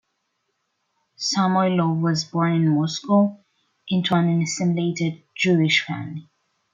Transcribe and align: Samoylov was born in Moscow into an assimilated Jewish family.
Samoylov 1.15 2.01
was 2.01 2.23
born 2.23 2.53
in 2.55 2.73
Moscow 2.75 3.37
into 3.87 4.15
an 4.15 4.41
assimilated 4.41 5.21
Jewish 5.37 5.85
family. 5.85 6.27